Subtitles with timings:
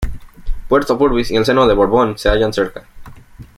[0.67, 2.87] Puerto Purvis y el seno de Borbón se hallan cerca.